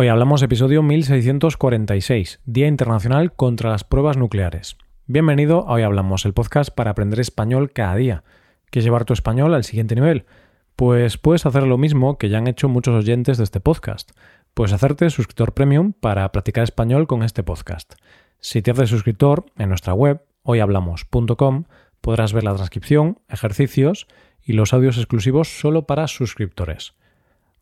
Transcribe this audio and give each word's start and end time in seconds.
Hoy 0.00 0.06
hablamos 0.06 0.42
episodio 0.42 0.84
1646, 0.84 2.38
Día 2.44 2.68
Internacional 2.68 3.32
contra 3.32 3.70
las 3.70 3.82
Pruebas 3.82 4.16
Nucleares. 4.16 4.76
Bienvenido 5.06 5.66
a 5.66 5.72
Hoy 5.72 5.82
Hablamos, 5.82 6.24
el 6.24 6.34
podcast 6.34 6.70
para 6.70 6.92
aprender 6.92 7.18
español 7.18 7.72
cada 7.72 7.96
día. 7.96 8.22
¿Quieres 8.70 8.84
llevar 8.84 9.04
tu 9.04 9.12
español 9.12 9.54
al 9.54 9.64
siguiente 9.64 9.96
nivel? 9.96 10.24
Pues 10.76 11.18
puedes 11.18 11.46
hacer 11.46 11.64
lo 11.64 11.78
mismo 11.78 12.16
que 12.16 12.28
ya 12.28 12.38
han 12.38 12.46
hecho 12.46 12.68
muchos 12.68 12.94
oyentes 12.94 13.38
de 13.38 13.42
este 13.42 13.58
podcast. 13.58 14.12
Puedes 14.54 14.72
hacerte 14.72 15.10
suscriptor 15.10 15.52
premium 15.52 15.94
para 15.94 16.30
practicar 16.30 16.62
español 16.62 17.08
con 17.08 17.24
este 17.24 17.42
podcast. 17.42 17.94
Si 18.38 18.62
te 18.62 18.70
haces 18.70 18.90
suscriptor, 18.90 19.46
en 19.56 19.68
nuestra 19.68 19.94
web, 19.94 20.22
hoyhablamos.com, 20.44 21.64
podrás 22.00 22.32
ver 22.32 22.44
la 22.44 22.54
transcripción, 22.54 23.18
ejercicios 23.28 24.06
y 24.44 24.52
los 24.52 24.72
audios 24.72 24.96
exclusivos 24.96 25.58
solo 25.58 25.88
para 25.88 26.06
suscriptores. 26.06 26.94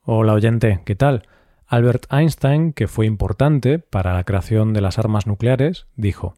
Hola 0.03 0.35
oyente, 0.35 0.83
¿qué 0.85 0.97
tal? 0.97 1.23
Albert 1.69 2.07
Einstein, 2.13 2.73
que 2.73 2.87
fue 2.87 3.07
importante 3.07 3.81
para 3.81 4.15
la 4.15 4.23
creación 4.23 4.73
de 4.73 4.81
las 4.81 5.01
armas 5.01 5.27
nucleares, 5.27 5.89
dijo 5.97 6.37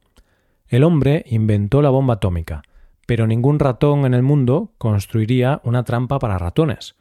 El 0.69 0.85
hombre 0.85 1.25
inventó 1.29 1.83
la 1.83 1.91
bomba 1.91 2.15
atómica, 2.15 2.63
pero 3.07 3.27
ningún 3.27 3.59
ratón 3.59 4.07
en 4.07 4.15
el 4.15 4.23
mundo 4.23 4.73
construiría 4.79 5.61
una 5.65 5.85
trampa 5.85 6.19
para 6.19 6.39
ratones. 6.39 6.97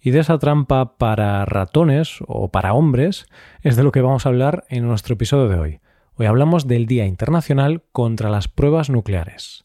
Y 0.00 0.12
de 0.12 0.20
esa 0.20 0.38
trampa 0.38 0.98
para 0.98 1.44
ratones 1.46 2.18
o 2.28 2.48
para 2.52 2.74
hombres 2.74 3.26
es 3.62 3.74
de 3.74 3.82
lo 3.82 3.90
que 3.90 4.02
vamos 4.02 4.24
a 4.24 4.28
hablar 4.28 4.64
en 4.68 4.86
nuestro 4.86 5.14
episodio 5.14 5.48
de 5.48 5.58
hoy. 5.58 5.80
Hoy 6.14 6.26
hablamos 6.26 6.68
del 6.68 6.86
Día 6.86 7.06
Internacional 7.06 7.82
contra 7.90 8.30
las 8.30 8.46
Pruebas 8.46 8.88
Nucleares. 8.88 9.64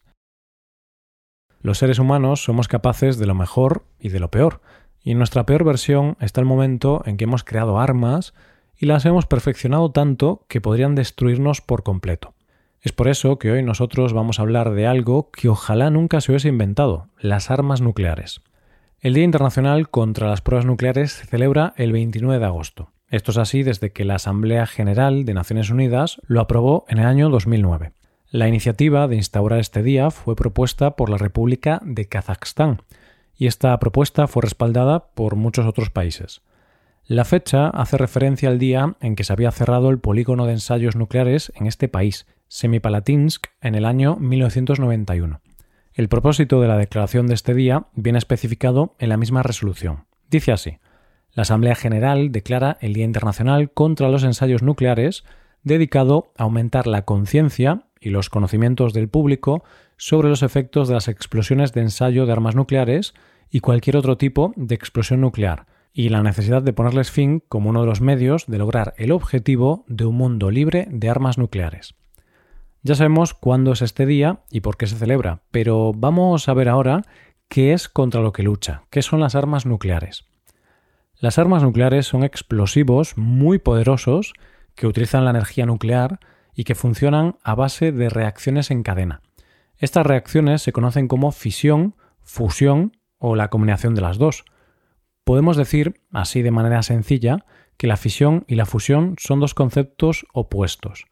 Los 1.62 1.78
seres 1.78 2.00
humanos 2.00 2.42
somos 2.42 2.66
capaces 2.66 3.18
de 3.18 3.26
lo 3.26 3.34
mejor 3.34 3.84
y 4.00 4.08
de 4.08 4.18
lo 4.18 4.30
peor, 4.30 4.62
y 5.02 5.14
nuestra 5.14 5.46
peor 5.46 5.64
versión 5.64 6.16
está 6.20 6.40
el 6.40 6.46
momento 6.46 7.02
en 7.06 7.16
que 7.16 7.24
hemos 7.24 7.44
creado 7.44 7.78
armas 7.78 8.34
y 8.76 8.86
las 8.86 9.04
hemos 9.04 9.26
perfeccionado 9.26 9.90
tanto 9.90 10.44
que 10.48 10.60
podrían 10.60 10.94
destruirnos 10.94 11.60
por 11.60 11.82
completo. 11.82 12.34
Es 12.82 12.92
por 12.92 13.08
eso 13.08 13.38
que 13.38 13.50
hoy 13.50 13.62
nosotros 13.62 14.14
vamos 14.14 14.38
a 14.38 14.42
hablar 14.42 14.70
de 14.70 14.86
algo 14.86 15.30
que 15.30 15.48
ojalá 15.48 15.90
nunca 15.90 16.20
se 16.20 16.32
hubiese 16.32 16.48
inventado, 16.48 17.08
las 17.18 17.50
armas 17.50 17.82
nucleares. 17.82 18.40
El 19.00 19.14
Día 19.14 19.24
Internacional 19.24 19.90
contra 19.90 20.28
las 20.28 20.40
Pruebas 20.40 20.66
Nucleares 20.66 21.12
se 21.12 21.26
celebra 21.26 21.74
el 21.76 21.92
29 21.92 22.38
de 22.38 22.46
agosto. 22.46 22.90
Esto 23.08 23.32
es 23.32 23.38
así 23.38 23.62
desde 23.62 23.92
que 23.92 24.04
la 24.04 24.14
Asamblea 24.14 24.66
General 24.66 25.24
de 25.24 25.34
Naciones 25.34 25.70
Unidas 25.70 26.20
lo 26.26 26.40
aprobó 26.40 26.84
en 26.88 26.98
el 26.98 27.06
año 27.06 27.28
2009. 27.28 27.92
La 28.30 28.46
iniciativa 28.46 29.08
de 29.08 29.16
instaurar 29.16 29.58
este 29.58 29.82
día 29.82 30.10
fue 30.10 30.36
propuesta 30.36 30.96
por 30.96 31.10
la 31.10 31.18
República 31.18 31.80
de 31.84 32.06
Kazajstán, 32.06 32.82
y 33.40 33.46
esta 33.46 33.76
propuesta 33.78 34.26
fue 34.26 34.42
respaldada 34.42 35.06
por 35.14 35.34
muchos 35.34 35.64
otros 35.64 35.88
países. 35.88 36.42
La 37.06 37.24
fecha 37.24 37.68
hace 37.68 37.96
referencia 37.96 38.50
al 38.50 38.58
día 38.58 38.96
en 39.00 39.16
que 39.16 39.24
se 39.24 39.32
había 39.32 39.50
cerrado 39.50 39.88
el 39.88 39.98
polígono 39.98 40.44
de 40.44 40.52
ensayos 40.52 40.94
nucleares 40.94 41.50
en 41.56 41.66
este 41.66 41.88
país, 41.88 42.26
Semipalatinsk, 42.48 43.46
en 43.62 43.76
el 43.76 43.86
año 43.86 44.16
1991. 44.16 45.40
El 45.94 46.08
propósito 46.10 46.60
de 46.60 46.68
la 46.68 46.76
declaración 46.76 47.28
de 47.28 47.34
este 47.34 47.54
día 47.54 47.86
viene 47.94 48.18
especificado 48.18 48.94
en 48.98 49.08
la 49.08 49.16
misma 49.16 49.42
resolución. 49.42 50.04
Dice 50.28 50.52
así: 50.52 50.76
La 51.32 51.42
Asamblea 51.42 51.74
General 51.74 52.32
declara 52.32 52.76
el 52.82 52.92
Día 52.92 53.06
Internacional 53.06 53.70
contra 53.72 54.10
los 54.10 54.22
Ensayos 54.22 54.62
Nucleares 54.62 55.24
dedicado 55.62 56.34
a 56.36 56.42
aumentar 56.42 56.86
la 56.86 57.06
conciencia 57.06 57.86
y 58.00 58.10
los 58.10 58.30
conocimientos 58.30 58.94
del 58.94 59.08
público 59.08 59.62
sobre 59.96 60.28
los 60.28 60.42
efectos 60.42 60.88
de 60.88 60.94
las 60.94 61.08
explosiones 61.08 61.72
de 61.72 61.82
ensayo 61.82 62.24
de 62.24 62.32
armas 62.32 62.56
nucleares 62.56 63.14
y 63.50 63.60
cualquier 63.60 63.96
otro 63.96 64.16
tipo 64.16 64.54
de 64.56 64.74
explosión 64.74 65.20
nuclear, 65.20 65.66
y 65.92 66.08
la 66.08 66.22
necesidad 66.22 66.62
de 66.62 66.72
ponerles 66.72 67.10
fin 67.10 67.42
como 67.48 67.68
uno 67.68 67.82
de 67.82 67.86
los 67.86 68.00
medios 68.00 68.46
de 68.46 68.58
lograr 68.58 68.94
el 68.96 69.12
objetivo 69.12 69.84
de 69.86 70.06
un 70.06 70.16
mundo 70.16 70.50
libre 70.50 70.88
de 70.90 71.10
armas 71.10 71.36
nucleares. 71.36 71.94
Ya 72.82 72.94
sabemos 72.94 73.34
cuándo 73.34 73.72
es 73.72 73.82
este 73.82 74.06
día 74.06 74.40
y 74.50 74.60
por 74.60 74.78
qué 74.78 74.86
se 74.86 74.96
celebra, 74.96 75.42
pero 75.50 75.92
vamos 75.94 76.48
a 76.48 76.54
ver 76.54 76.70
ahora 76.70 77.02
qué 77.48 77.74
es 77.74 77.90
contra 77.90 78.22
lo 78.22 78.32
que 78.32 78.42
lucha, 78.42 78.84
qué 78.88 79.02
son 79.02 79.20
las 79.20 79.34
armas 79.34 79.66
nucleares. 79.66 80.24
Las 81.18 81.38
armas 81.38 81.62
nucleares 81.62 82.06
son 82.06 82.24
explosivos 82.24 83.18
muy 83.18 83.58
poderosos 83.58 84.32
que 84.74 84.86
utilizan 84.86 85.26
la 85.26 85.32
energía 85.32 85.66
nuclear 85.66 86.20
y 86.60 86.64
que 86.64 86.74
funcionan 86.74 87.38
a 87.42 87.54
base 87.54 87.90
de 87.90 88.10
reacciones 88.10 88.70
en 88.70 88.82
cadena. 88.82 89.22
Estas 89.78 90.04
reacciones 90.04 90.60
se 90.60 90.72
conocen 90.72 91.08
como 91.08 91.32
fisión, 91.32 91.94
fusión 92.20 92.98
o 93.16 93.34
la 93.34 93.48
combinación 93.48 93.94
de 93.94 94.02
las 94.02 94.18
dos. 94.18 94.44
Podemos 95.24 95.56
decir, 95.56 96.02
así 96.12 96.42
de 96.42 96.50
manera 96.50 96.82
sencilla, 96.82 97.46
que 97.78 97.86
la 97.86 97.96
fisión 97.96 98.44
y 98.46 98.56
la 98.56 98.66
fusión 98.66 99.14
son 99.18 99.40
dos 99.40 99.54
conceptos 99.54 100.26
opuestos. 100.34 101.06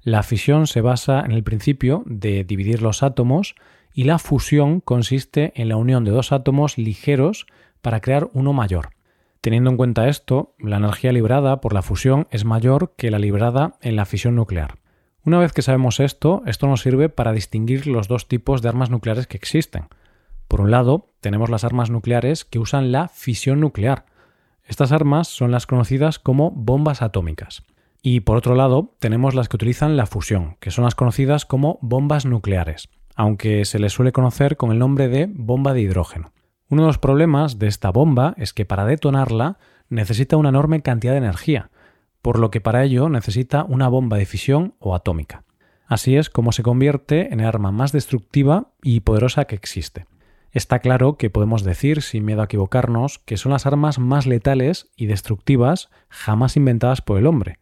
La 0.00 0.24
fisión 0.24 0.66
se 0.66 0.80
basa 0.80 1.20
en 1.20 1.30
el 1.30 1.44
principio 1.44 2.02
de 2.06 2.42
dividir 2.42 2.82
los 2.82 3.04
átomos 3.04 3.54
y 3.94 4.02
la 4.02 4.18
fusión 4.18 4.80
consiste 4.80 5.52
en 5.54 5.68
la 5.68 5.76
unión 5.76 6.02
de 6.02 6.10
dos 6.10 6.32
átomos 6.32 6.76
ligeros 6.76 7.46
para 7.82 8.00
crear 8.00 8.28
uno 8.32 8.52
mayor. 8.52 8.88
Teniendo 9.42 9.70
en 9.70 9.76
cuenta 9.76 10.08
esto, 10.08 10.56
la 10.58 10.78
energía 10.78 11.12
librada 11.12 11.60
por 11.60 11.72
la 11.72 11.82
fusión 11.82 12.26
es 12.32 12.44
mayor 12.44 12.94
que 12.96 13.12
la 13.12 13.20
librada 13.20 13.76
en 13.80 13.94
la 13.94 14.04
fisión 14.04 14.34
nuclear. 14.34 14.80
Una 15.28 15.40
vez 15.40 15.52
que 15.52 15.60
sabemos 15.60 16.00
esto, 16.00 16.42
esto 16.46 16.66
nos 16.68 16.80
sirve 16.80 17.10
para 17.10 17.34
distinguir 17.34 17.86
los 17.86 18.08
dos 18.08 18.28
tipos 18.28 18.62
de 18.62 18.70
armas 18.70 18.88
nucleares 18.88 19.26
que 19.26 19.36
existen. 19.36 19.84
Por 20.48 20.62
un 20.62 20.70
lado, 20.70 21.10
tenemos 21.20 21.50
las 21.50 21.64
armas 21.64 21.90
nucleares 21.90 22.46
que 22.46 22.58
usan 22.58 22.92
la 22.92 23.08
fisión 23.08 23.60
nuclear. 23.60 24.06
Estas 24.64 24.90
armas 24.90 25.28
son 25.28 25.50
las 25.50 25.66
conocidas 25.66 26.18
como 26.18 26.50
bombas 26.50 27.02
atómicas. 27.02 27.62
Y 28.00 28.20
por 28.20 28.38
otro 28.38 28.54
lado, 28.54 28.94
tenemos 29.00 29.34
las 29.34 29.50
que 29.50 29.56
utilizan 29.56 29.98
la 29.98 30.06
fusión, 30.06 30.56
que 30.60 30.70
son 30.70 30.84
las 30.84 30.94
conocidas 30.94 31.44
como 31.44 31.78
bombas 31.82 32.24
nucleares, 32.24 32.88
aunque 33.14 33.66
se 33.66 33.78
les 33.78 33.92
suele 33.92 34.12
conocer 34.12 34.56
con 34.56 34.72
el 34.72 34.78
nombre 34.78 35.08
de 35.08 35.28
bomba 35.30 35.74
de 35.74 35.82
hidrógeno. 35.82 36.32
Uno 36.70 36.84
de 36.84 36.86
los 36.86 36.96
problemas 36.96 37.58
de 37.58 37.66
esta 37.66 37.90
bomba 37.90 38.32
es 38.38 38.54
que 38.54 38.64
para 38.64 38.86
detonarla 38.86 39.58
necesita 39.90 40.38
una 40.38 40.48
enorme 40.48 40.80
cantidad 40.80 41.12
de 41.12 41.18
energía, 41.18 41.70
por 42.22 42.38
lo 42.38 42.50
que 42.50 42.60
para 42.60 42.84
ello 42.84 43.08
necesita 43.08 43.64
una 43.64 43.88
bomba 43.88 44.16
de 44.16 44.26
fisión 44.26 44.74
o 44.78 44.94
atómica. 44.94 45.44
Así 45.86 46.16
es 46.16 46.28
como 46.28 46.52
se 46.52 46.62
convierte 46.62 47.32
en 47.32 47.40
el 47.40 47.46
arma 47.46 47.72
más 47.72 47.92
destructiva 47.92 48.72
y 48.82 49.00
poderosa 49.00 49.46
que 49.46 49.54
existe. 49.54 50.06
Está 50.52 50.78
claro 50.80 51.16
que 51.16 51.30
podemos 51.30 51.62
decir, 51.62 52.02
sin 52.02 52.24
miedo 52.24 52.42
a 52.42 52.44
equivocarnos, 52.44 53.18
que 53.20 53.36
son 53.36 53.52
las 53.52 53.66
armas 53.66 53.98
más 53.98 54.26
letales 54.26 54.90
y 54.96 55.06
destructivas 55.06 55.90
jamás 56.08 56.56
inventadas 56.56 57.00
por 57.00 57.18
el 57.18 57.26
hombre. 57.26 57.58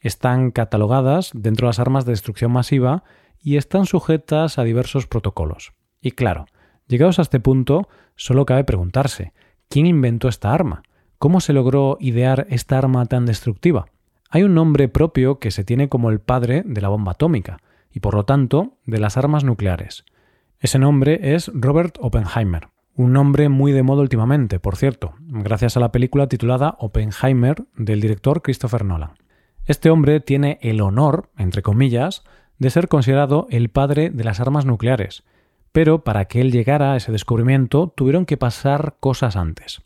Están 0.00 0.50
catalogadas 0.50 1.30
dentro 1.34 1.66
de 1.66 1.70
las 1.70 1.78
armas 1.78 2.04
de 2.04 2.12
destrucción 2.12 2.52
masiva 2.52 3.04
y 3.40 3.56
están 3.56 3.86
sujetas 3.86 4.58
a 4.58 4.64
diversos 4.64 5.06
protocolos. 5.06 5.72
Y 6.00 6.12
claro, 6.12 6.46
llegados 6.86 7.18
a 7.18 7.22
este 7.22 7.40
punto, 7.40 7.88
solo 8.14 8.46
cabe 8.46 8.64
preguntarse, 8.64 9.32
¿quién 9.68 9.86
inventó 9.86 10.28
esta 10.28 10.52
arma? 10.52 10.82
¿Cómo 11.18 11.40
se 11.40 11.52
logró 11.52 11.96
idear 12.00 12.46
esta 12.50 12.78
arma 12.78 13.06
tan 13.06 13.24
destructiva? 13.24 13.86
Hay 14.30 14.42
un 14.42 14.54
nombre 14.54 14.88
propio 14.88 15.38
que 15.38 15.50
se 15.50 15.64
tiene 15.64 15.88
como 15.88 16.10
el 16.10 16.20
padre 16.20 16.62
de 16.66 16.80
la 16.80 16.88
bomba 16.88 17.12
atómica, 17.12 17.58
y 17.92 18.00
por 18.00 18.14
lo 18.14 18.24
tanto 18.24 18.74
de 18.84 18.98
las 18.98 19.16
armas 19.16 19.44
nucleares. 19.44 20.04
Ese 20.60 20.78
nombre 20.78 21.34
es 21.34 21.50
Robert 21.54 21.96
Oppenheimer, 22.00 22.68
un 22.94 23.12
nombre 23.12 23.48
muy 23.48 23.72
de 23.72 23.82
moda 23.82 24.02
últimamente, 24.02 24.58
por 24.58 24.76
cierto, 24.76 25.14
gracias 25.20 25.76
a 25.76 25.80
la 25.80 25.92
película 25.92 26.28
titulada 26.28 26.76
Oppenheimer 26.78 27.64
del 27.76 28.00
director 28.00 28.42
Christopher 28.42 28.84
Nolan. 28.84 29.12
Este 29.66 29.90
hombre 29.90 30.20
tiene 30.20 30.58
el 30.62 30.80
honor, 30.80 31.28
entre 31.36 31.62
comillas, 31.62 32.24
de 32.58 32.70
ser 32.70 32.88
considerado 32.88 33.46
el 33.50 33.68
padre 33.68 34.10
de 34.10 34.24
las 34.24 34.40
armas 34.40 34.64
nucleares, 34.64 35.24
pero 35.72 36.04
para 36.04 36.24
que 36.24 36.40
él 36.40 36.52
llegara 36.52 36.92
a 36.92 36.96
ese 36.96 37.12
descubrimiento 37.12 37.92
tuvieron 37.94 38.24
que 38.24 38.38
pasar 38.38 38.96
cosas 38.98 39.36
antes. 39.36 39.82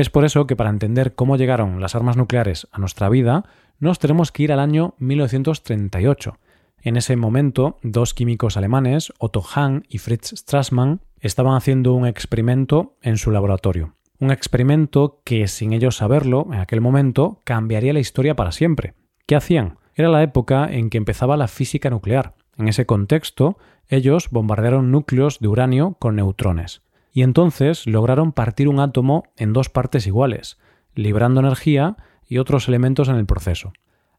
Es 0.00 0.08
por 0.08 0.24
eso 0.24 0.46
que 0.46 0.56
para 0.56 0.70
entender 0.70 1.14
cómo 1.14 1.36
llegaron 1.36 1.78
las 1.78 1.94
armas 1.94 2.16
nucleares 2.16 2.66
a 2.72 2.78
nuestra 2.78 3.10
vida, 3.10 3.44
nos 3.80 3.98
tenemos 3.98 4.32
que 4.32 4.44
ir 4.44 4.50
al 4.50 4.58
año 4.58 4.94
1938, 4.96 6.38
en 6.80 6.96
ese 6.96 7.16
momento, 7.16 7.76
dos 7.82 8.14
químicos 8.14 8.56
alemanes, 8.56 9.12
Otto 9.18 9.42
Hahn 9.42 9.84
y 9.90 9.98
Fritz 9.98 10.32
Strassmann, 10.34 11.02
estaban 11.20 11.54
haciendo 11.54 11.92
un 11.92 12.06
experimento 12.06 12.96
en 13.02 13.18
su 13.18 13.30
laboratorio. 13.30 13.92
Un 14.18 14.30
experimento 14.30 15.20
que, 15.22 15.46
sin 15.48 15.74
ellos 15.74 15.98
saberlo, 15.98 16.46
en 16.50 16.60
aquel 16.60 16.80
momento, 16.80 17.38
cambiaría 17.44 17.92
la 17.92 18.00
historia 18.00 18.34
para 18.34 18.52
siempre. 18.52 18.94
¿Qué 19.26 19.36
hacían? 19.36 19.76
Era 19.94 20.08
la 20.08 20.22
época 20.22 20.66
en 20.72 20.88
que 20.88 20.96
empezaba 20.96 21.36
la 21.36 21.46
física 21.46 21.90
nuclear. 21.90 22.36
En 22.56 22.68
ese 22.68 22.86
contexto, 22.86 23.58
ellos 23.86 24.30
bombardearon 24.30 24.90
núcleos 24.90 25.40
de 25.40 25.48
uranio 25.48 25.98
con 25.98 26.16
neutrones. 26.16 26.80
Y 27.12 27.22
entonces 27.22 27.86
lograron 27.86 28.32
partir 28.32 28.68
un 28.68 28.80
átomo 28.80 29.24
en 29.36 29.52
dos 29.52 29.68
partes 29.68 30.06
iguales, 30.06 30.58
librando 30.94 31.40
energía 31.40 31.96
y 32.26 32.38
otros 32.38 32.68
elementos 32.68 33.08
en 33.08 33.16
el 33.16 33.26
proceso. 33.26 33.72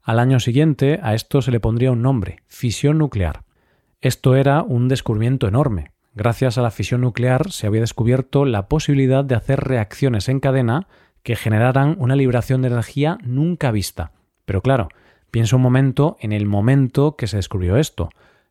Al 0.04 0.20
año 0.20 0.40
siguiente 0.40 1.00
a 1.04 1.14
esto 1.14 1.42
se 1.42 1.52
le 1.52 1.60
pondría 1.60 1.92
un 1.92 2.02
nombre, 2.02 2.44
fisión 2.48 2.98
nuclear. 2.98 3.44
Esto 4.02 4.36
era 4.36 4.64
un 4.64 4.88
descubrimiento 4.88 5.48
enorme. 5.48 5.92
Gracias 6.14 6.58
a 6.58 6.62
la 6.62 6.72
fisión 6.72 7.02
nuclear 7.02 7.52
se 7.52 7.68
había 7.68 7.82
descubierto 7.82 8.46
la 8.46 8.68
posibilidad 8.68 9.24
de 9.24 9.36
hacer 9.36 9.62
reacciones 9.62 10.28
en 10.28 10.40
cadena 10.40 10.88
que 11.24 11.36
generaran 11.36 11.96
una 12.00 12.16
liberación 12.16 12.62
de 12.62 12.70
energía 12.70 13.18
nunca 13.24 13.72
vista. 13.72 14.12
Pero 14.46 14.62
claro, 14.62 14.90
piensa 15.30 15.56
un 15.56 15.62
momento 15.62 16.18
en 16.20 16.34
el 16.34 16.46
momento 16.46 17.16
que 17.16 17.28
se 17.28 17.38
descubrió 17.38 17.78
esto. 17.78 18.10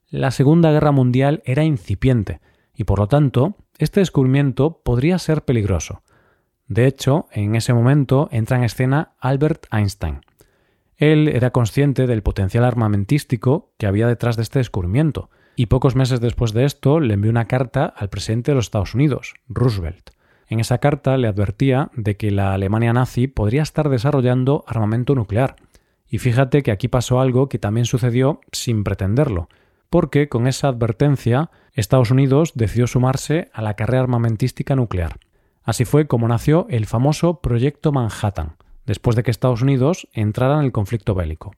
La 0.08 0.30
Segunda 0.30 0.70
Guerra 0.70 0.92
Mundial 0.92 1.42
era 1.44 1.64
incipiente 1.64 2.40
y 2.74 2.84
por 2.84 3.00
lo 3.00 3.08
tanto 3.08 3.56
este 3.80 4.00
descubrimiento 4.00 4.82
podría 4.84 5.18
ser 5.18 5.42
peligroso. 5.42 6.02
De 6.68 6.86
hecho, 6.86 7.28
en 7.32 7.56
ese 7.56 7.72
momento 7.72 8.28
entra 8.30 8.58
en 8.58 8.64
escena 8.64 9.14
Albert 9.18 9.66
Einstein. 9.72 10.20
Él 10.98 11.28
era 11.28 11.50
consciente 11.50 12.06
del 12.06 12.22
potencial 12.22 12.64
armamentístico 12.64 13.72
que 13.78 13.86
había 13.86 14.06
detrás 14.06 14.36
de 14.36 14.42
este 14.42 14.58
descubrimiento, 14.58 15.30
y 15.56 15.66
pocos 15.66 15.96
meses 15.96 16.20
después 16.20 16.52
de 16.52 16.66
esto 16.66 17.00
le 17.00 17.14
envió 17.14 17.30
una 17.30 17.46
carta 17.46 17.86
al 17.86 18.10
presidente 18.10 18.50
de 18.50 18.56
los 18.56 18.66
Estados 18.66 18.94
Unidos, 18.94 19.32
Roosevelt. 19.48 20.10
En 20.46 20.60
esa 20.60 20.76
carta 20.76 21.16
le 21.16 21.28
advertía 21.28 21.90
de 21.94 22.18
que 22.18 22.30
la 22.30 22.52
Alemania 22.52 22.92
nazi 22.92 23.28
podría 23.28 23.62
estar 23.62 23.88
desarrollando 23.88 24.62
armamento 24.66 25.14
nuclear. 25.14 25.56
Y 26.06 26.18
fíjate 26.18 26.62
que 26.62 26.70
aquí 26.70 26.88
pasó 26.88 27.18
algo 27.18 27.48
que 27.48 27.58
también 27.58 27.86
sucedió 27.86 28.40
sin 28.52 28.84
pretenderlo, 28.84 29.48
porque 29.90 30.28
con 30.28 30.46
esa 30.46 30.68
advertencia 30.68 31.50
Estados 31.74 32.10
Unidos 32.10 32.52
decidió 32.54 32.86
sumarse 32.86 33.50
a 33.52 33.62
la 33.62 33.74
carrera 33.74 34.04
armamentística 34.04 34.76
nuclear. 34.76 35.18
Así 35.62 35.84
fue 35.84 36.06
como 36.06 36.28
nació 36.28 36.66
el 36.70 36.86
famoso 36.86 37.40
Proyecto 37.40 37.92
Manhattan, 37.92 38.56
después 38.86 39.16
de 39.16 39.22
que 39.22 39.30
Estados 39.30 39.62
Unidos 39.62 40.08
entrara 40.12 40.58
en 40.58 40.64
el 40.64 40.72
conflicto 40.72 41.14
bélico. 41.14 41.52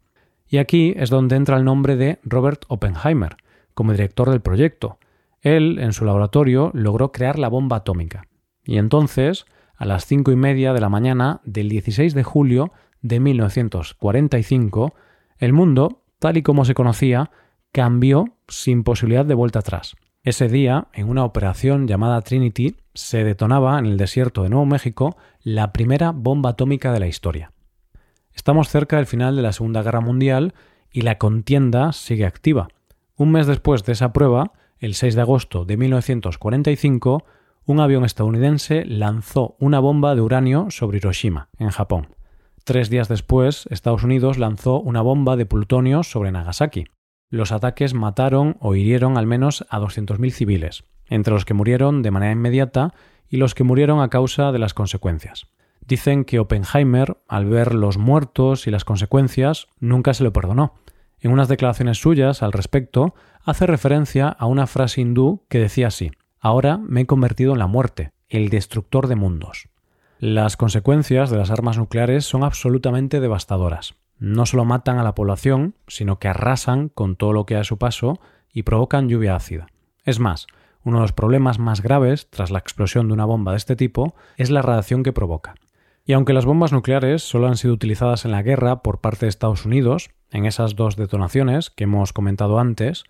Y 0.48 0.58
aquí 0.58 0.94
es 0.96 1.08
donde 1.08 1.36
entra 1.36 1.56
el 1.56 1.64
nombre 1.64 1.96
de 1.96 2.18
Robert 2.24 2.64
Oppenheimer, 2.68 3.36
como 3.74 3.92
director 3.92 4.28
del 4.28 4.40
proyecto. 4.40 4.98
Él, 5.40 5.78
en 5.78 5.92
su 5.92 6.04
laboratorio, 6.04 6.70
logró 6.74 7.10
crear 7.10 7.38
la 7.38 7.48
bomba 7.48 7.78
atómica. 7.78 8.26
Y 8.64 8.76
entonces, 8.76 9.46
a 9.76 9.86
las 9.86 10.06
cinco 10.06 10.30
y 10.30 10.36
media 10.36 10.72
de 10.72 10.80
la 10.80 10.88
mañana 10.88 11.40
del 11.44 11.68
16 11.68 12.14
de 12.14 12.22
julio 12.22 12.72
de 13.00 13.18
1945, 13.18 14.94
el 15.38 15.52
mundo, 15.52 16.02
tal 16.18 16.36
y 16.36 16.42
como 16.42 16.64
se 16.64 16.74
conocía, 16.74 17.30
cambió 17.72 18.36
sin 18.48 18.84
posibilidad 18.84 19.24
de 19.24 19.34
vuelta 19.34 19.60
atrás. 19.60 19.96
Ese 20.22 20.48
día, 20.48 20.86
en 20.92 21.08
una 21.08 21.24
operación 21.24 21.88
llamada 21.88 22.20
Trinity, 22.20 22.76
se 22.94 23.24
detonaba 23.24 23.78
en 23.78 23.86
el 23.86 23.96
desierto 23.96 24.42
de 24.42 24.50
Nuevo 24.50 24.66
México 24.66 25.16
la 25.42 25.72
primera 25.72 26.12
bomba 26.12 26.50
atómica 26.50 26.92
de 26.92 27.00
la 27.00 27.08
historia. 27.08 27.52
Estamos 28.34 28.68
cerca 28.68 28.96
del 28.96 29.06
final 29.06 29.34
de 29.34 29.42
la 29.42 29.52
Segunda 29.52 29.82
Guerra 29.82 30.00
Mundial 30.00 30.54
y 30.92 31.00
la 31.00 31.18
contienda 31.18 31.92
sigue 31.92 32.26
activa. 32.26 32.68
Un 33.16 33.32
mes 33.32 33.46
después 33.46 33.84
de 33.84 33.92
esa 33.92 34.12
prueba, 34.12 34.52
el 34.78 34.94
6 34.94 35.14
de 35.14 35.20
agosto 35.22 35.64
de 35.64 35.76
1945, 35.76 37.24
un 37.64 37.80
avión 37.80 38.04
estadounidense 38.04 38.84
lanzó 38.84 39.56
una 39.58 39.80
bomba 39.80 40.14
de 40.14 40.20
uranio 40.20 40.66
sobre 40.70 40.98
Hiroshima, 40.98 41.48
en 41.58 41.70
Japón. 41.70 42.14
Tres 42.64 42.90
días 42.90 43.08
después, 43.08 43.66
Estados 43.70 44.04
Unidos 44.04 44.38
lanzó 44.38 44.80
una 44.80 45.02
bomba 45.02 45.36
de 45.36 45.46
plutonio 45.46 46.02
sobre 46.02 46.32
Nagasaki, 46.32 46.86
los 47.32 47.50
ataques 47.50 47.94
mataron 47.94 48.58
o 48.60 48.74
hirieron 48.74 49.16
al 49.16 49.26
menos 49.26 49.64
a 49.70 49.80
200.000 49.80 50.30
civiles, 50.32 50.84
entre 51.06 51.32
los 51.32 51.46
que 51.46 51.54
murieron 51.54 52.02
de 52.02 52.10
manera 52.10 52.32
inmediata 52.32 52.92
y 53.26 53.38
los 53.38 53.54
que 53.54 53.64
murieron 53.64 54.02
a 54.02 54.10
causa 54.10 54.52
de 54.52 54.58
las 54.58 54.74
consecuencias. 54.74 55.46
Dicen 55.80 56.26
que 56.26 56.38
Oppenheimer, 56.38 57.16
al 57.28 57.46
ver 57.46 57.74
los 57.74 57.96
muertos 57.96 58.66
y 58.66 58.70
las 58.70 58.84
consecuencias, 58.84 59.68
nunca 59.80 60.12
se 60.12 60.24
lo 60.24 60.34
perdonó. 60.34 60.74
En 61.20 61.32
unas 61.32 61.48
declaraciones 61.48 61.96
suyas 61.96 62.42
al 62.42 62.52
respecto, 62.52 63.14
hace 63.42 63.66
referencia 63.66 64.28
a 64.28 64.44
una 64.44 64.66
frase 64.66 65.00
hindú 65.00 65.46
que 65.48 65.58
decía 65.58 65.86
así: 65.86 66.10
Ahora 66.38 66.76
me 66.76 67.00
he 67.00 67.06
convertido 67.06 67.54
en 67.54 67.60
la 67.60 67.66
muerte, 67.66 68.12
el 68.28 68.50
destructor 68.50 69.06
de 69.06 69.16
mundos. 69.16 69.70
Las 70.18 70.58
consecuencias 70.58 71.30
de 71.30 71.38
las 71.38 71.50
armas 71.50 71.78
nucleares 71.78 72.26
son 72.26 72.44
absolutamente 72.44 73.20
devastadoras 73.20 73.94
no 74.22 74.46
solo 74.46 74.64
matan 74.64 74.98
a 74.98 75.02
la 75.02 75.16
población, 75.16 75.74
sino 75.88 76.20
que 76.20 76.28
arrasan 76.28 76.88
con 76.88 77.16
todo 77.16 77.32
lo 77.32 77.44
que 77.44 77.56
hay 77.56 77.62
a 77.62 77.64
su 77.64 77.76
paso 77.76 78.20
y 78.52 78.62
provocan 78.62 79.08
lluvia 79.08 79.34
ácida. 79.34 79.66
Es 80.04 80.20
más, 80.20 80.46
uno 80.84 80.98
de 80.98 81.02
los 81.02 81.12
problemas 81.12 81.58
más 81.58 81.82
graves 81.82 82.30
tras 82.30 82.52
la 82.52 82.60
explosión 82.60 83.08
de 83.08 83.14
una 83.14 83.24
bomba 83.24 83.50
de 83.50 83.58
este 83.58 83.74
tipo 83.74 84.14
es 84.36 84.50
la 84.50 84.62
radiación 84.62 85.02
que 85.02 85.12
provoca. 85.12 85.56
Y 86.04 86.12
aunque 86.12 86.34
las 86.34 86.46
bombas 86.46 86.70
nucleares 86.70 87.24
solo 87.24 87.48
han 87.48 87.56
sido 87.56 87.74
utilizadas 87.74 88.24
en 88.24 88.30
la 88.30 88.42
guerra 88.42 88.82
por 88.82 89.00
parte 89.00 89.26
de 89.26 89.30
Estados 89.30 89.66
Unidos, 89.66 90.10
en 90.30 90.46
esas 90.46 90.76
dos 90.76 90.94
detonaciones 90.94 91.70
que 91.70 91.84
hemos 91.84 92.12
comentado 92.12 92.60
antes, 92.60 93.02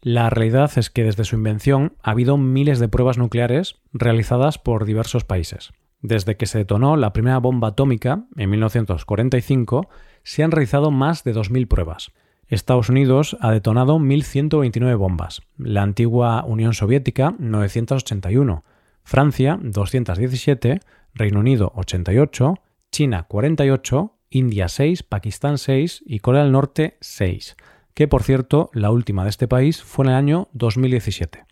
la 0.00 0.30
realidad 0.30 0.70
es 0.76 0.90
que 0.90 1.02
desde 1.02 1.24
su 1.24 1.34
invención 1.34 1.94
ha 2.04 2.12
habido 2.12 2.36
miles 2.36 2.78
de 2.78 2.88
pruebas 2.88 3.18
nucleares 3.18 3.80
realizadas 3.92 4.58
por 4.58 4.84
diversos 4.84 5.24
países. 5.24 5.72
Desde 6.02 6.36
que 6.36 6.46
se 6.46 6.58
detonó 6.58 6.96
la 6.96 7.12
primera 7.12 7.38
bomba 7.38 7.68
atómica 7.68 8.24
en 8.36 8.50
1945, 8.50 9.88
se 10.24 10.42
han 10.42 10.50
realizado 10.50 10.90
más 10.90 11.22
de 11.22 11.34
2.000 11.34 11.68
pruebas. 11.68 12.10
Estados 12.48 12.90
Unidos 12.90 13.36
ha 13.40 13.50
detonado 13.52 13.98
1.129 13.98 14.98
bombas, 14.98 15.42
la 15.56 15.82
antigua 15.82 16.44
Unión 16.44 16.74
Soviética 16.74 17.34
981, 17.38 18.64
Francia 19.04 19.58
217, 19.62 20.80
Reino 21.14 21.40
Unido 21.40 21.72
88, 21.76 22.54
China 22.90 23.22
48, 23.28 24.14
India 24.30 24.68
6, 24.68 25.02
Pakistán 25.04 25.56
6 25.56 26.02
y 26.04 26.18
Corea 26.18 26.42
del 26.42 26.52
Norte 26.52 26.98
6, 27.00 27.56
que 27.94 28.08
por 28.08 28.22
cierto 28.22 28.70
la 28.74 28.90
última 28.90 29.22
de 29.24 29.30
este 29.30 29.48
país 29.48 29.82
fue 29.82 30.06
en 30.06 30.10
el 30.10 30.16
año 30.16 30.48
2017. 30.52 31.51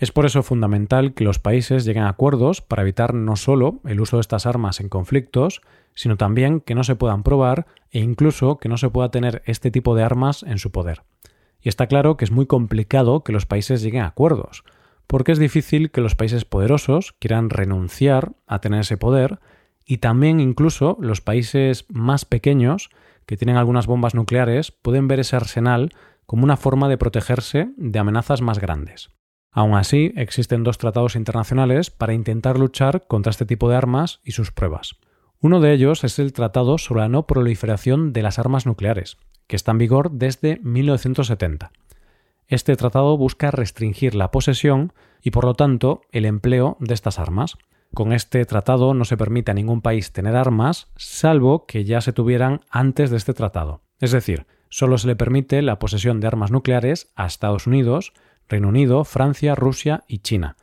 Es 0.00 0.12
por 0.12 0.24
eso 0.24 0.42
fundamental 0.42 1.12
que 1.12 1.24
los 1.24 1.38
países 1.38 1.84
lleguen 1.84 2.04
a 2.04 2.08
acuerdos 2.08 2.62
para 2.62 2.80
evitar 2.80 3.12
no 3.12 3.36
solo 3.36 3.80
el 3.84 4.00
uso 4.00 4.16
de 4.16 4.22
estas 4.22 4.46
armas 4.46 4.80
en 4.80 4.88
conflictos, 4.88 5.60
sino 5.94 6.16
también 6.16 6.62
que 6.62 6.74
no 6.74 6.84
se 6.84 6.96
puedan 6.96 7.22
probar 7.22 7.66
e 7.90 7.98
incluso 7.98 8.56
que 8.56 8.70
no 8.70 8.78
se 8.78 8.88
pueda 8.88 9.10
tener 9.10 9.42
este 9.44 9.70
tipo 9.70 9.94
de 9.94 10.02
armas 10.02 10.42
en 10.42 10.56
su 10.56 10.72
poder. 10.72 11.02
Y 11.60 11.68
está 11.68 11.86
claro 11.86 12.16
que 12.16 12.24
es 12.24 12.30
muy 12.30 12.46
complicado 12.46 13.22
que 13.22 13.32
los 13.32 13.44
países 13.44 13.82
lleguen 13.82 14.00
a 14.00 14.06
acuerdos, 14.06 14.64
porque 15.06 15.32
es 15.32 15.38
difícil 15.38 15.90
que 15.90 16.00
los 16.00 16.14
países 16.14 16.46
poderosos 16.46 17.12
quieran 17.18 17.50
renunciar 17.50 18.32
a 18.46 18.62
tener 18.62 18.80
ese 18.80 18.96
poder 18.96 19.38
y 19.84 19.98
también 19.98 20.40
incluso 20.40 20.96
los 20.98 21.20
países 21.20 21.84
más 21.90 22.24
pequeños 22.24 22.88
que 23.26 23.36
tienen 23.36 23.58
algunas 23.58 23.86
bombas 23.86 24.14
nucleares 24.14 24.70
pueden 24.70 25.08
ver 25.08 25.20
ese 25.20 25.36
arsenal 25.36 25.90
como 26.24 26.44
una 26.44 26.56
forma 26.56 26.88
de 26.88 26.96
protegerse 26.96 27.68
de 27.76 27.98
amenazas 27.98 28.40
más 28.40 28.60
grandes. 28.60 29.10
Aún 29.52 29.74
así, 29.74 30.12
existen 30.16 30.62
dos 30.62 30.78
tratados 30.78 31.16
internacionales 31.16 31.90
para 31.90 32.14
intentar 32.14 32.58
luchar 32.58 33.06
contra 33.06 33.30
este 33.30 33.46
tipo 33.46 33.68
de 33.68 33.76
armas 33.76 34.20
y 34.24 34.32
sus 34.32 34.52
pruebas. 34.52 34.96
Uno 35.40 35.60
de 35.60 35.72
ellos 35.72 36.04
es 36.04 36.18
el 36.18 36.32
Tratado 36.32 36.78
sobre 36.78 37.00
la 37.00 37.08
no 37.08 37.26
proliferación 37.26 38.12
de 38.12 38.22
las 38.22 38.38
armas 38.38 38.66
nucleares, 38.66 39.16
que 39.46 39.56
está 39.56 39.72
en 39.72 39.78
vigor 39.78 40.12
desde 40.12 40.60
1970. 40.62 41.72
Este 42.46 42.76
tratado 42.76 43.16
busca 43.16 43.52
restringir 43.52 44.16
la 44.16 44.32
posesión 44.32 44.92
y, 45.22 45.30
por 45.30 45.44
lo 45.44 45.54
tanto, 45.54 46.02
el 46.10 46.24
empleo 46.24 46.76
de 46.80 46.94
estas 46.94 47.18
armas. 47.20 47.56
Con 47.94 48.12
este 48.12 48.44
tratado 48.44 48.92
no 48.92 49.04
se 49.04 49.16
permite 49.16 49.52
a 49.52 49.54
ningún 49.54 49.82
país 49.82 50.12
tener 50.12 50.34
armas, 50.34 50.88
salvo 50.96 51.64
que 51.66 51.84
ya 51.84 52.00
se 52.00 52.12
tuvieran 52.12 52.60
antes 52.68 53.10
de 53.10 53.16
este 53.16 53.34
tratado. 53.34 53.82
Es 54.00 54.10
decir, 54.10 54.46
solo 54.68 54.98
se 54.98 55.06
le 55.06 55.16
permite 55.16 55.62
la 55.62 55.78
posesión 55.78 56.20
de 56.20 56.26
armas 56.26 56.50
nucleares 56.50 57.12
a 57.14 57.26
Estados 57.26 57.68
Unidos, 57.68 58.12
Reino 58.50 58.68
Unido, 58.68 59.04
Francia, 59.04 59.54
Rusia 59.54 60.04
y 60.06 60.18
China. 60.18 60.56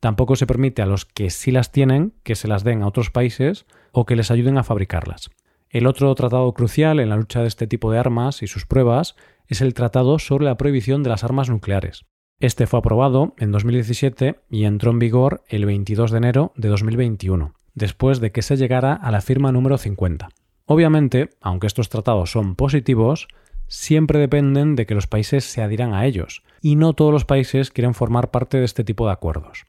Tampoco 0.00 0.36
se 0.36 0.46
permite 0.46 0.82
a 0.82 0.86
los 0.86 1.04
que 1.04 1.30
sí 1.30 1.50
las 1.50 1.72
tienen 1.72 2.12
que 2.22 2.34
se 2.34 2.48
las 2.48 2.64
den 2.64 2.82
a 2.82 2.86
otros 2.86 3.10
países 3.10 3.66
o 3.92 4.04
que 4.04 4.16
les 4.16 4.30
ayuden 4.30 4.58
a 4.58 4.64
fabricarlas. 4.64 5.30
El 5.70 5.86
otro 5.86 6.14
tratado 6.14 6.52
crucial 6.54 7.00
en 7.00 7.10
la 7.10 7.16
lucha 7.16 7.42
de 7.42 7.48
este 7.48 7.66
tipo 7.66 7.90
de 7.90 7.98
armas 7.98 8.42
y 8.42 8.46
sus 8.46 8.64
pruebas 8.64 9.16
es 9.48 9.60
el 9.60 9.74
Tratado 9.74 10.18
sobre 10.18 10.44
la 10.44 10.56
prohibición 10.56 11.02
de 11.02 11.10
las 11.10 11.24
armas 11.24 11.50
nucleares. 11.50 12.04
Este 12.40 12.66
fue 12.66 12.78
aprobado 12.78 13.34
en 13.38 13.50
2017 13.50 14.40
y 14.48 14.64
entró 14.64 14.92
en 14.92 14.98
vigor 14.98 15.42
el 15.48 15.66
22 15.66 16.10
de 16.10 16.18
enero 16.18 16.52
de 16.56 16.68
2021, 16.68 17.54
después 17.74 18.20
de 18.20 18.30
que 18.30 18.42
se 18.42 18.56
llegara 18.56 18.94
a 18.94 19.10
la 19.10 19.20
firma 19.20 19.50
número 19.52 19.76
50. 19.76 20.28
Obviamente, 20.66 21.30
aunque 21.40 21.66
estos 21.66 21.88
tratados 21.88 22.30
son 22.30 22.54
positivos, 22.54 23.28
siempre 23.68 24.18
dependen 24.18 24.74
de 24.74 24.86
que 24.86 24.94
los 24.94 25.06
países 25.06 25.44
se 25.44 25.62
adhieran 25.62 25.94
a 25.94 26.06
ellos, 26.06 26.42
y 26.60 26.76
no 26.76 26.94
todos 26.94 27.12
los 27.12 27.24
países 27.24 27.70
quieren 27.70 27.94
formar 27.94 28.30
parte 28.30 28.58
de 28.58 28.64
este 28.64 28.82
tipo 28.82 29.06
de 29.06 29.12
acuerdos. 29.12 29.66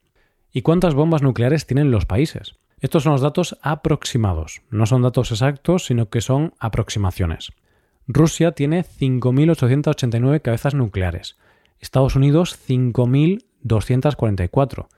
¿Y 0.52 0.62
cuántas 0.62 0.94
bombas 0.94 1.22
nucleares 1.22 1.66
tienen 1.66 1.92
los 1.92 2.06
países? 2.06 2.56
Estos 2.80 3.04
son 3.04 3.12
los 3.12 3.20
datos 3.20 3.56
aproximados, 3.62 4.62
no 4.70 4.86
son 4.86 5.02
datos 5.02 5.30
exactos, 5.30 5.84
sino 5.84 6.08
que 6.08 6.22
son 6.22 6.54
aproximaciones. 6.58 7.52
Rusia 8.08 8.50
tiene 8.52 8.84
5.889 8.84 10.40
cabezas 10.40 10.74
nucleares, 10.74 11.36
Estados 11.78 12.16
Unidos 12.16 12.58
5.244, 12.68 14.88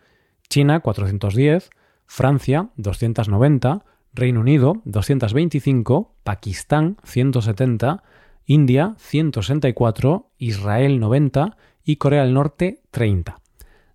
China 0.49 0.79
410, 0.81 1.69
Francia 2.07 2.71
290, 2.77 3.85
Reino 4.15 4.41
Unido 4.41 4.81
225, 4.85 6.15
Pakistán 6.23 6.99
170, 7.05 8.03
India 8.47 8.95
164, 8.99 10.31
Israel 10.39 11.01
90 11.01 11.57
y 11.85 11.97
Corea 11.97 12.25
del 12.25 12.35
Norte 12.35 12.81
30. 12.91 13.41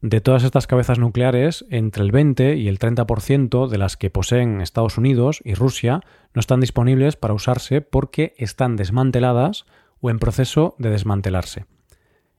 De 0.01 0.22
todas 0.22 0.44
estas 0.44 0.68
cabezas 0.68 1.00
nucleares, 1.00 1.66
entre 1.70 2.04
el 2.04 2.12
20 2.12 2.56
y 2.56 2.68
el 2.68 2.77
30% 2.77 3.68
de 3.68 3.77
las 3.77 3.98
que 3.98 4.12
poseen 4.12 4.62
Estados 4.62 4.98
Unidos 4.98 5.42
y 5.44 5.56
Rusia 5.56 6.01
no 6.34 6.39
están 6.39 6.60
disponibles 6.60 7.16
para 7.16 7.34
usarse 7.34 7.82
porque 7.82 8.36
están 8.38 8.75
desmanteladas 8.75 9.66
o 10.00 10.10
en 10.10 10.20
proceso 10.20 10.75
de 10.77 10.92
desmantelarse. 10.92 11.66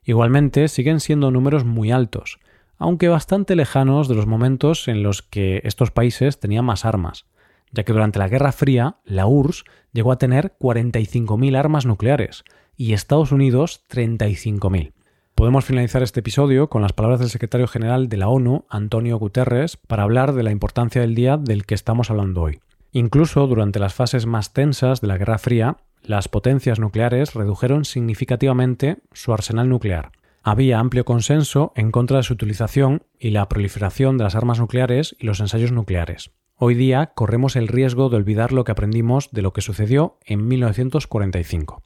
Igualmente, 0.04 0.68
siguen 0.68 1.00
siendo 1.00 1.30
números 1.30 1.64
muy 1.64 1.90
altos, 1.90 2.38
aunque 2.78 3.08
bastante 3.08 3.56
lejanos 3.56 4.08
de 4.08 4.14
los 4.14 4.26
momentos 4.26 4.86
en 4.86 5.02
los 5.02 5.22
que 5.22 5.60
estos 5.64 5.90
países 5.90 6.38
tenían 6.38 6.64
más 6.64 6.84
armas, 6.84 7.26
ya 7.72 7.84
que 7.84 7.92
durante 7.92 8.18
la 8.18 8.28
Guerra 8.28 8.52
Fría 8.52 8.96
la 9.04 9.26
URSS 9.26 9.64
llegó 9.92 10.12
a 10.12 10.18
tener 10.18 10.56
45.000 10.58 11.56
armas 11.56 11.86
nucleares 11.86 12.44
y 12.76 12.92
Estados 12.92 13.32
Unidos 13.32 13.84
35.000. 13.90 14.92
Podemos 15.34 15.64
finalizar 15.64 16.02
este 16.02 16.20
episodio 16.20 16.68
con 16.68 16.82
las 16.82 16.92
palabras 16.92 17.20
del 17.20 17.30
secretario 17.30 17.68
general 17.68 18.08
de 18.08 18.16
la 18.16 18.28
ONU, 18.28 18.64
Antonio 18.68 19.18
Guterres, 19.18 19.76
para 19.76 20.02
hablar 20.02 20.32
de 20.32 20.42
la 20.42 20.50
importancia 20.50 21.00
del 21.00 21.14
día 21.14 21.36
del 21.36 21.64
que 21.64 21.76
estamos 21.76 22.10
hablando 22.10 22.42
hoy. 22.42 22.60
Incluso 22.90 23.46
durante 23.46 23.78
las 23.78 23.94
fases 23.94 24.26
más 24.26 24.52
tensas 24.52 25.00
de 25.00 25.06
la 25.06 25.16
Guerra 25.16 25.38
Fría, 25.38 25.76
las 26.02 26.28
potencias 26.28 26.80
nucleares 26.80 27.34
redujeron 27.34 27.84
significativamente 27.84 28.98
su 29.12 29.32
arsenal 29.32 29.68
nuclear. 29.68 30.10
Había 30.42 30.78
amplio 30.78 31.04
consenso 31.04 31.72
en 31.76 31.90
contra 31.90 32.16
de 32.16 32.22
su 32.22 32.32
utilización 32.32 33.04
y 33.18 33.30
la 33.30 33.48
proliferación 33.48 34.16
de 34.18 34.24
las 34.24 34.34
armas 34.34 34.58
nucleares 34.58 35.14
y 35.18 35.26
los 35.26 35.40
ensayos 35.40 35.70
nucleares. 35.70 36.30
Hoy 36.60 36.74
día 36.74 37.12
corremos 37.14 37.54
el 37.54 37.68
riesgo 37.68 38.08
de 38.08 38.16
olvidar 38.16 38.50
lo 38.50 38.64
que 38.64 38.72
aprendimos 38.72 39.30
de 39.30 39.42
lo 39.42 39.52
que 39.52 39.60
sucedió 39.60 40.18
en 40.24 40.48
1945. 40.48 41.84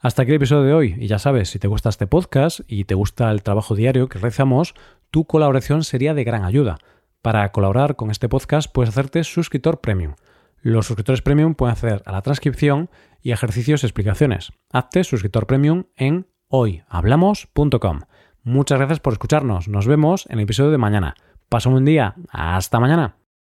Hasta 0.00 0.22
aquí 0.22 0.32
el 0.32 0.38
episodio 0.38 0.64
de 0.64 0.74
hoy. 0.74 0.96
Y 0.98 1.06
ya 1.06 1.20
sabes, 1.20 1.50
si 1.50 1.60
te 1.60 1.68
gusta 1.68 1.88
este 1.88 2.08
podcast 2.08 2.62
y 2.66 2.82
te 2.82 2.96
gusta 2.96 3.30
el 3.30 3.44
trabajo 3.44 3.76
diario 3.76 4.08
que 4.08 4.18
realizamos, 4.18 4.74
tu 5.12 5.24
colaboración 5.24 5.84
sería 5.84 6.14
de 6.14 6.24
gran 6.24 6.44
ayuda. 6.44 6.78
Para 7.22 7.52
colaborar 7.52 7.94
con 7.94 8.10
este 8.10 8.28
podcast 8.28 8.68
puedes 8.72 8.88
hacerte 8.88 9.22
suscriptor 9.22 9.80
premium. 9.80 10.16
Los 10.62 10.88
suscriptores 10.88 11.22
premium 11.22 11.54
pueden 11.54 11.74
acceder 11.74 12.02
a 12.04 12.10
la 12.10 12.22
transcripción 12.22 12.90
y 13.22 13.30
ejercicios 13.30 13.84
y 13.84 13.86
explicaciones. 13.86 14.52
Hazte 14.72 15.04
suscriptor 15.04 15.46
premium 15.46 15.84
en 15.94 16.26
hoyhablamos.com. 16.48 18.00
Muchas 18.42 18.78
gracias 18.78 18.98
por 18.98 19.12
escucharnos. 19.12 19.68
Nos 19.68 19.86
vemos 19.86 20.26
en 20.26 20.38
el 20.38 20.44
episodio 20.44 20.72
de 20.72 20.78
mañana. 20.78 21.14
Pasa 21.48 21.68
un 21.68 21.76
buen 21.76 21.84
día. 21.84 22.16
Hasta 22.32 22.80
mañana. 22.80 23.21